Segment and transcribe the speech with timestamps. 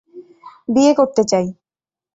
[0.69, 1.45] বিয়ে করতে চাই।